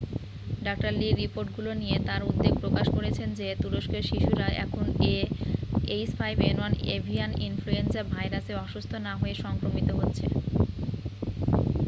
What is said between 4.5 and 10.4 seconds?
এখন ah5n1 avian influenza ভাইরাসে অসুস্থ না হয়ে সংক্রামিত হচ্ছে।